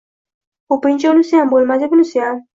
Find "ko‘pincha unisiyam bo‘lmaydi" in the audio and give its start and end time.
0.75-1.93